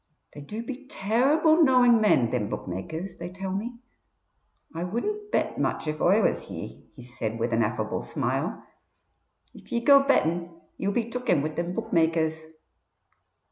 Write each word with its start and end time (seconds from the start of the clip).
They 0.33 0.41
do 0.41 0.63
be 0.63 0.87
terrible 0.87 1.61
knowing 1.61 2.01
men, 2.01 2.31
thim 2.31 2.49
bookmakers, 2.49 3.17
they 3.17 3.29
tell 3.29 3.51
me. 3.53 3.75
I 4.73 4.83
wouldn't 4.83 5.31
bet 5.31 5.59
much 5.59 5.85
if 5.87 6.01
Oi 6.01 6.23
was 6.23 6.49
ye," 6.49 6.87
he 6.95 7.03
said, 7.03 7.37
with 7.37 7.53
an 7.53 7.61
affable 7.61 8.01
smile. 8.01 8.65
"If 9.53 9.71
ye 9.71 9.79
go 9.85 10.01
bettin' 10.01 10.59
ye 10.79 10.87
will 10.87 10.95
be 10.95 11.11
took 11.11 11.29
in 11.29 11.43
wid 11.43 11.55
thim 11.55 11.75
bookmakers." 11.75 12.43